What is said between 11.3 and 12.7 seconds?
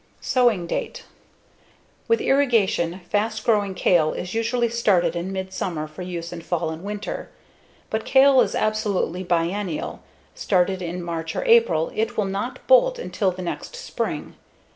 or April, it will not